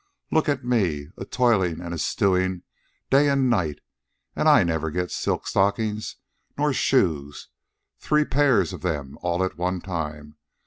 "Look 0.31 0.49
at 0.49 0.65
me, 0.65 1.09
a 1.15 1.25
toilin' 1.25 1.79
and 1.79 1.93
a 1.93 1.99
stewin' 1.99 2.63
day 3.11 3.29
an' 3.29 3.49
night, 3.49 3.77
and 4.35 4.49
I 4.49 4.63
never 4.63 4.89
get 4.89 5.11
silk 5.11 5.45
stockings 5.45 6.15
nor 6.57 6.73
shoes, 6.73 7.49
three 7.99 8.25
pairs 8.25 8.73
of 8.73 8.81
them 8.81 9.19
all 9.21 9.43
at 9.43 9.57
one 9.57 9.79
time. 9.79 10.37